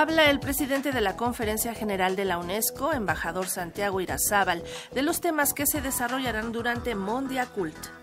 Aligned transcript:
Habla 0.00 0.30
el 0.30 0.38
presidente 0.38 0.92
de 0.92 1.00
la 1.00 1.16
Conferencia 1.16 1.74
General 1.74 2.14
de 2.14 2.24
la 2.24 2.38
UNESCO, 2.38 2.92
embajador 2.92 3.48
Santiago 3.48 4.00
Irazábal, 4.00 4.62
de 4.94 5.02
los 5.02 5.20
temas 5.20 5.52
que 5.52 5.66
se 5.66 5.80
desarrollarán 5.80 6.52
durante 6.52 6.94
Mondia 6.94 7.46
Cult. 7.46 7.97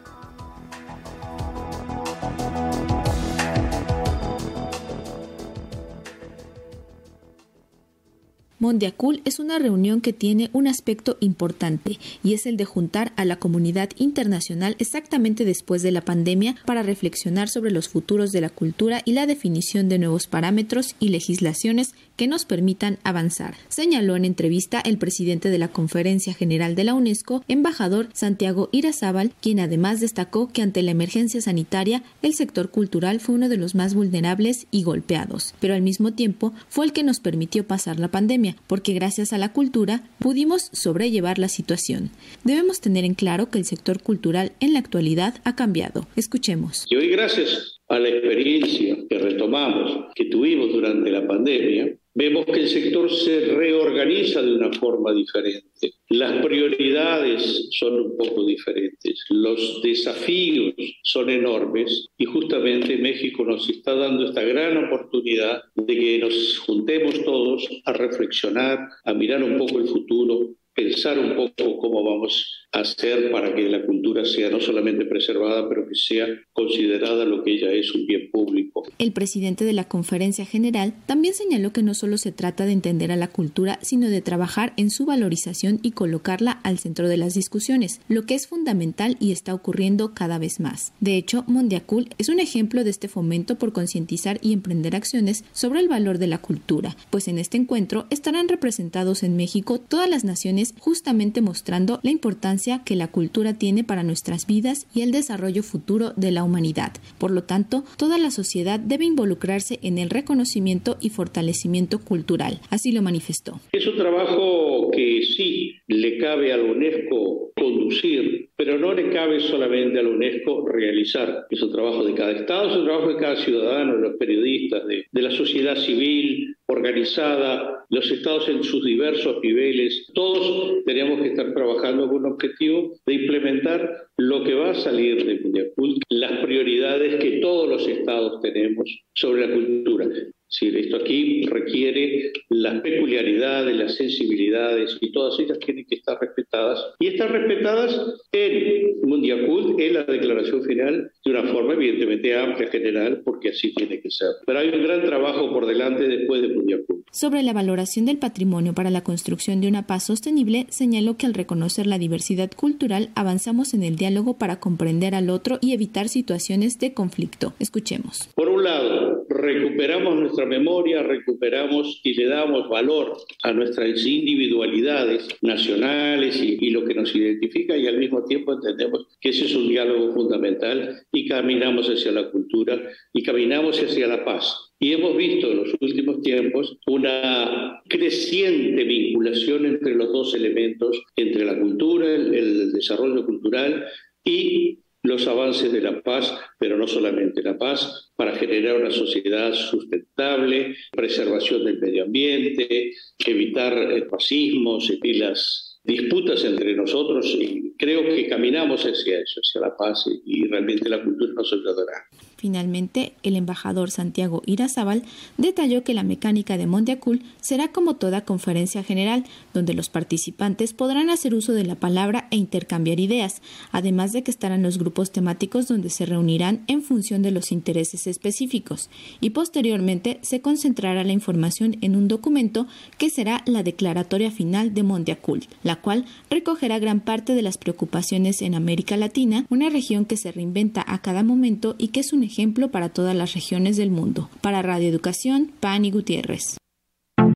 Mondiacul 8.57 9.21
es 9.25 9.39
una 9.39 9.59
reunión 9.59 9.99
que 9.99 10.13
tiene 10.13 10.49
un 10.53 10.67
aspecto 10.67 11.17
importante 11.19 11.99
y 12.23 12.33
es 12.33 12.45
el 12.45 12.55
de 12.55 12.63
juntar 12.63 13.11
a 13.17 13.25
la 13.25 13.35
comunidad 13.35 13.89
internacional 13.97 14.77
exactamente 14.79 15.43
después 15.43 15.81
de 15.81 15.91
la 15.91 15.99
pandemia 15.99 16.55
para 16.65 16.81
reflexionar 16.81 17.49
sobre 17.49 17.71
los 17.71 17.89
futuros 17.89 18.31
de 18.31 18.39
la 18.39 18.49
cultura 18.49 19.01
y 19.03 19.11
la 19.11 19.25
definición 19.25 19.89
de 19.89 19.99
nuevos 19.99 20.27
parámetros 20.27 20.95
y 21.01 21.09
legislaciones 21.09 21.95
que 22.15 22.27
nos 22.27 22.45
permitan 22.45 22.97
avanzar, 23.03 23.55
señaló 23.67 24.15
en 24.15 24.23
entrevista 24.23 24.79
el 24.79 24.97
presidente 24.97 25.49
de 25.49 25.57
la 25.57 25.67
Conferencia 25.67 26.33
General 26.33 26.75
de 26.75 26.85
la 26.85 26.93
UNESCO, 26.93 27.43
embajador 27.49 28.07
Santiago 28.13 28.69
Irazábal, 28.71 29.33
quien 29.41 29.59
además 29.59 29.99
destacó 29.99 30.47
que 30.47 30.61
ante 30.61 30.81
la 30.81 30.91
emergencia 30.91 31.41
sanitaria 31.41 32.03
el 32.21 32.33
sector 32.33 32.69
cultural 32.69 33.19
fue 33.19 33.35
uno 33.35 33.49
de 33.49 33.57
los 33.57 33.75
más 33.75 33.93
vulnerables 33.95 34.67
y 34.71 34.83
golpeados, 34.83 35.53
pero 35.59 35.73
al 35.73 35.81
mismo 35.81 36.13
tiempo 36.13 36.53
fue 36.69 36.85
el 36.85 36.93
que 36.93 37.03
nos 37.03 37.19
permitió 37.19 37.67
pasar 37.67 37.99
la 37.99 38.07
pandemia 38.07 38.44
porque 38.67 38.93
gracias 38.93 39.33
a 39.33 39.37
la 39.37 39.53
cultura 39.53 40.03
pudimos 40.19 40.69
sobrellevar 40.73 41.39
la 41.39 41.49
situación. 41.49 42.11
Debemos 42.43 42.81
tener 42.81 43.05
en 43.05 43.13
claro 43.13 43.49
que 43.49 43.57
el 43.57 43.65
sector 43.65 44.01
cultural 44.01 44.51
en 44.59 44.73
la 44.73 44.79
actualidad 44.79 45.35
ha 45.43 45.55
cambiado. 45.55 46.07
Escuchemos. 46.15 46.85
Y 46.89 46.95
hoy 46.95 47.09
gracias 47.09 47.79
a 47.87 47.99
la 47.99 48.09
experiencia 48.09 48.97
que 49.09 49.17
retomamos, 49.17 50.07
que 50.15 50.25
tuvimos 50.25 50.71
durante 50.71 51.09
la 51.09 51.27
pandemia, 51.27 51.95
vemos 52.15 52.45
que 52.45 52.61
el 52.61 52.69
sector 52.69 53.11
se 53.11 53.41
reorganiza 53.41 54.41
de 54.41 54.53
una 54.53 54.71
forma 54.73 55.13
diferente. 55.13 55.93
Las 56.09 56.43
prioridades 56.45 57.67
son 57.71 57.99
un 57.99 58.17
poco 58.17 58.45
diferentes, 58.45 59.25
los 59.29 59.81
desafíos 59.83 60.73
son 61.03 61.29
enormes 61.29 62.07
y 62.17 62.25
justamente 62.25 62.97
México 62.97 63.43
nos 63.43 63.69
está 63.69 63.93
dando 63.95 64.25
esta 64.25 64.43
gran 64.43 64.85
oportunidad 64.85 65.63
de 65.75 65.93
que 65.93 66.19
nos 66.19 66.59
juntemos 66.59 67.23
todos 67.25 67.67
a 67.83 67.93
reflexionar, 67.93 68.87
a 69.03 69.13
mirar 69.13 69.43
un 69.43 69.57
poco 69.57 69.79
el 69.79 69.87
futuro, 69.87 70.55
pensar 70.73 71.19
un 71.19 71.35
poco 71.35 71.77
cómo 71.79 72.03
vamos 72.03 72.64
hacer 72.75 73.31
para 73.31 73.55
que 73.55 73.69
la 73.69 73.85
cultura 73.85 74.25
sea 74.25 74.49
no 74.49 74.59
solamente 74.59 75.05
preservada, 75.05 75.67
pero 75.69 75.87
que 75.87 75.95
sea 75.95 76.27
considerada 76.51 77.25
lo 77.25 77.43
que 77.43 77.53
ella 77.53 77.71
es, 77.71 77.93
un 77.95 78.05
bien 78.05 78.29
público. 78.31 78.83
El 78.99 79.13
presidente 79.13 79.63
de 79.63 79.73
la 79.73 79.85
conferencia 79.87 80.45
general 80.45 80.93
también 81.05 81.33
señaló 81.33 81.71
que 81.71 81.83
no 81.83 81.93
solo 81.93 82.17
se 82.17 82.31
trata 82.31 82.65
de 82.65 82.73
entender 82.73 83.11
a 83.11 83.15
la 83.15 83.29
cultura, 83.29 83.79
sino 83.81 84.09
de 84.09 84.21
trabajar 84.21 84.73
en 84.77 84.89
su 84.89 85.05
valorización 85.05 85.79
y 85.83 85.91
colocarla 85.91 86.51
al 86.63 86.77
centro 86.77 87.07
de 87.07 87.17
las 87.17 87.33
discusiones, 87.33 88.01
lo 88.09 88.25
que 88.25 88.35
es 88.35 88.47
fundamental 88.47 89.15
y 89.19 89.31
está 89.31 89.53
ocurriendo 89.53 90.13
cada 90.13 90.37
vez 90.37 90.59
más. 90.59 90.93
De 90.99 91.15
hecho, 91.15 91.45
Mondiacul 91.47 92.09
es 92.17 92.29
un 92.29 92.39
ejemplo 92.39 92.83
de 92.83 92.89
este 92.89 93.07
fomento 93.07 93.55
por 93.55 93.71
concientizar 93.71 94.39
y 94.41 94.51
emprender 94.51 94.95
acciones 94.95 95.45
sobre 95.53 95.79
el 95.79 95.87
valor 95.87 96.17
de 96.17 96.27
la 96.27 96.39
cultura, 96.39 96.97
pues 97.09 97.27
en 97.27 97.37
este 97.37 97.57
encuentro 97.57 98.05
estarán 98.09 98.49
representados 98.49 99.23
en 99.23 99.37
México 99.37 99.79
todas 99.79 100.09
las 100.09 100.25
naciones 100.25 100.73
justamente 100.79 101.41
mostrando 101.41 101.99
la 102.03 102.11
importancia 102.11 102.64
que 102.83 102.95
la 102.95 103.09
cultura 103.09 103.53
tiene 103.53 103.83
para 103.83 104.03
nuestras 104.03 104.47
vidas 104.47 104.87
y 104.93 105.01
el 105.01 105.11
desarrollo 105.11 105.61
futuro 105.63 106.13
de 106.15 106.31
la 106.31 106.43
humanidad. 106.43 106.93
Por 107.19 107.31
lo 107.31 107.43
tanto, 107.43 107.83
toda 107.97 108.17
la 108.17 108.31
sociedad 108.31 108.79
debe 108.79 109.05
involucrarse 109.05 109.79
en 109.83 109.97
el 109.97 110.09
reconocimiento 110.09 110.97
y 110.99 111.09
fortalecimiento 111.09 111.99
cultural. 111.99 112.59
Así 112.69 112.91
lo 112.91 113.01
manifestó. 113.01 113.59
Es 113.71 113.85
un 113.85 113.97
trabajo 113.97 114.89
que 114.91 115.21
sí 115.37 115.75
le 115.87 116.17
cabe 116.17 116.51
a 116.51 116.57
la 116.57 116.63
UNESCO 116.63 117.51
conducir, 117.55 118.49
pero 118.55 118.79
no 118.79 118.93
le 118.93 119.11
cabe 119.11 119.39
solamente 119.39 119.99
a 119.99 120.03
la 120.03 120.09
UNESCO 120.09 120.67
realizar. 120.67 121.45
Es 121.49 121.61
un 121.61 121.71
trabajo 121.71 122.03
de 122.03 122.13
cada 122.15 122.31
Estado, 122.31 122.71
es 122.71 122.77
un 122.77 122.85
trabajo 122.85 123.09
de 123.09 123.17
cada 123.17 123.35
ciudadano, 123.37 123.95
de 123.95 124.01
los 124.01 124.17
periodistas, 124.17 124.87
de, 124.87 125.05
de 125.11 125.21
la 125.21 125.31
sociedad 125.31 125.75
civil, 125.77 126.54
organizada, 126.67 127.85
los 127.89 128.11
estados 128.11 128.49
en 128.49 128.63
sus 128.63 128.83
diversos 128.83 129.37
niveles, 129.43 130.07
todos 130.13 130.83
tenemos 130.85 131.21
que 131.21 131.29
estar 131.29 131.53
trabajando 131.53 132.07
con 132.07 132.25
un 132.25 132.33
objetivo 132.33 132.93
de 133.05 133.13
implementar 133.13 134.07
lo 134.17 134.43
que 134.43 134.53
va 134.53 134.71
a 134.71 134.75
salir 134.75 135.25
de 135.25 135.39
Mundiacult, 135.41 136.01
las 136.09 136.43
prioridades 136.43 137.15
que 137.17 137.39
todos 137.39 137.69
los 137.69 137.87
estados 137.87 138.41
tenemos 138.41 138.89
sobre 139.13 139.47
la 139.47 139.53
cultura. 139.53 140.07
Sí, 140.47 140.71
esto 140.75 140.97
aquí 140.97 141.45
requiere 141.47 142.31
las 142.49 142.81
peculiaridades, 142.81 143.75
las 143.75 143.95
sensibilidades 143.95 144.97
y 145.01 145.11
todas 145.11 145.39
ellas 145.39 145.59
tienen 145.59 145.85
que 145.85 145.95
estar 145.95 146.17
respetadas 146.19 146.79
y 146.99 147.07
están 147.07 147.29
respetadas 147.29 147.99
en 148.31 149.01
Mundiacult, 149.03 149.79
en 149.79 149.93
la 149.93 150.03
declaración 150.03 150.63
final, 150.63 151.11
de 151.23 151.31
una 151.31 151.43
forma 151.43 151.73
evidentemente 151.73 152.35
amplia, 152.35 152.67
general, 152.69 153.21
porque 153.23 153.49
así 153.49 153.73
tiene 153.73 153.99
que 154.01 154.09
ser. 154.09 154.29
Pero 154.45 154.59
hay 154.59 154.69
un 154.69 154.83
gran 154.83 155.05
trabajo 155.05 155.51
por 155.51 155.65
delante 155.65 156.07
después 156.07 156.41
de 156.41 156.49
Mundiacult. 156.49 157.05
Sobre 157.11 157.43
la 157.43 157.53
valoración 157.53 158.05
del 158.05 158.17
patrimonio 158.17 158.73
para 158.73 158.89
la 158.89 159.03
construcción 159.03 159.61
de 159.61 159.67
una 159.67 159.87
paz 159.87 160.05
sostenible, 160.05 160.65
señaló 160.69 161.17
que 161.17 161.25
al 161.25 161.33
reconocer 161.33 161.87
la 161.87 161.97
diversidad 161.97 162.51
cultural 162.51 163.09
avanzamos 163.15 163.73
en 163.73 163.83
el 163.83 163.95
diálogo 163.95 164.37
para 164.37 164.59
comprender 164.59 165.15
al 165.15 165.29
otro 165.29 165.57
y 165.61 165.73
evitar 165.73 166.09
situaciones 166.09 166.79
de 166.79 166.93
conflicto. 166.93 167.53
Escuchemos. 167.59 168.29
Por 168.35 168.49
un 168.49 168.63
lado, 168.63 169.25
recuperamos 169.29 170.15
nuestra 170.15 170.44
memoria, 170.45 171.03
recuperamos 171.03 172.01
y 172.03 172.13
le 172.13 172.27
damos 172.27 172.69
valor 172.69 173.17
a 173.43 173.51
nuestras 173.51 174.05
individualidades 174.05 175.27
nacionales 175.41 176.41
y, 176.41 176.57
y, 176.59 176.69
lo 176.69 176.85
que 176.85 176.93
nos 176.93 177.15
identifica 177.15 177.75
y 177.75 177.87
al 177.87 177.97
mismo 177.97 178.23
tiempo 178.25 178.53
entendemos 178.53 179.07
que 179.19 179.29
ese 179.29 179.45
es 179.45 179.55
un 179.55 179.67
diálogo 179.67 180.13
fundamental 180.13 181.03
y 181.11 181.27
caminamos 181.27 181.87
hacia 181.87 182.11
la 182.11 182.29
cultura 182.31 182.81
y 183.13 183.23
caminamos 183.23 183.77
hacia 183.79 184.07
la 184.07 184.23
paz. 184.23 184.71
Y 184.79 184.93
hemos 184.93 185.15
visto 185.15 185.51
en 185.51 185.57
los 185.57 185.75
últimos 185.79 186.21
tiempos 186.21 186.77
una 186.85 187.81
creciente 187.87 188.83
vinculación 188.83 189.65
entre 189.65 189.95
los 189.95 190.11
dos 190.11 190.35
elementos, 190.35 191.01
entre 191.15 191.45
la 191.45 191.57
cultura, 191.59 192.13
el, 192.13 192.33
el 192.33 192.71
desarrollo 192.73 193.25
cultural 193.25 193.85
y 194.23 194.79
los 195.05 195.27
avances 195.27 195.71
de 195.71 195.81
la 195.81 196.01
paz, 196.01 196.33
pero 196.57 196.77
no 196.77 196.87
solamente 196.87 197.41
la 197.41 197.57
paz, 197.57 198.11
para 198.15 198.35
generar 198.35 198.77
una 198.77 198.91
sociedad 198.91 199.53
sustentable, 199.53 200.75
preservación 200.91 201.63
del 201.63 201.79
medio 201.79 202.03
ambiente, 202.03 202.93
evitar 203.25 203.73
fascismos 204.09 204.91
y 205.03 205.13
las 205.13 205.79
disputas 205.83 206.43
entre 206.43 206.75
nosotros 206.75 207.27
y 207.39 207.73
creo 207.77 208.03
que 208.03 208.27
caminamos 208.27 208.83
hacia 208.83 209.19
eso, 209.19 209.39
hacia 209.41 209.61
la 209.61 209.77
paz 209.77 210.05
y 210.25 210.47
realmente 210.47 210.89
la 210.89 211.03
cultura 211.03 211.33
nos 211.33 211.53
ayudará. 211.53 212.07
Finalmente, 212.45 213.13
el 213.23 213.37
embajador 213.37 213.89
Santiago 213.89 214.43
Irazábal 214.45 215.01
detalló 215.35 215.83
que 215.83 215.95
la 215.95 216.03
mecánica 216.03 216.59
de 216.59 216.67
Mondiacul 216.67 217.23
será 217.41 217.69
como 217.69 217.95
toda 217.95 218.23
conferencia 218.23 218.83
general, 218.83 219.23
donde 219.51 219.73
los 219.73 219.89
participantes 219.89 220.71
podrán 220.71 221.09
hacer 221.09 221.33
uso 221.33 221.53
de 221.53 221.65
la 221.65 221.73
palabra 221.73 222.27
e 222.29 222.35
intercambiar 222.35 222.99
ideas, 222.99 223.41
además 223.71 224.13
de 224.13 224.21
que 224.21 224.29
estarán 224.29 224.61
los 224.61 224.77
grupos 224.77 225.11
temáticos 225.11 225.67
donde 225.67 225.89
se 225.89 226.05
reunirán 226.05 226.63
en 226.67 226.83
función 226.83 227.23
de 227.23 227.31
los 227.31 227.51
intereses 227.51 228.05
específicos, 228.05 228.91
y 229.21 229.31
posteriormente 229.31 230.19
se 230.21 230.41
concentrará 230.41 231.03
la 231.03 231.13
información 231.13 231.77
en 231.81 231.95
un 231.95 232.07
documento 232.07 232.67
que 232.99 233.09
será 233.09 233.41
la 233.47 233.63
declaratoria 233.63 234.29
final 234.29 234.75
de 234.75 234.83
Mondiacul, 234.83 235.47
la 235.63 235.77
cual 235.77 236.05
recogerá 236.29 236.77
gran 236.77 236.99
parte 236.99 237.33
de 237.33 237.41
las 237.41 237.57
preocupaciones 237.57 238.43
en 238.43 238.53
América 238.53 238.97
Latina, 238.97 239.47
una 239.49 239.71
región 239.71 240.05
que 240.05 240.15
se 240.15 240.31
reinventa 240.31 240.85
a 240.85 241.01
cada 241.01 241.23
momento 241.23 241.73
y 241.79 241.87
que 241.87 242.01
es 242.01 242.13
un 242.13 242.21
ejemplo 242.35 242.69
para 242.69 242.89
todas 242.89 243.15
las 243.15 243.33
regiones 243.33 243.77
del 243.77 243.91
mundo. 243.91 244.29
Para 244.41 244.61
Radio 244.61 244.89
Educación, 244.89 245.53
Pani 245.61 245.89
Gutiérrez. 245.89 246.57